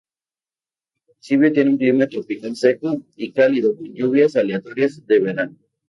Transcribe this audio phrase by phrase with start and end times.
[1.05, 5.55] El municipio tiene un clima tropical seco y cálido con lluvias aleatorias de verano.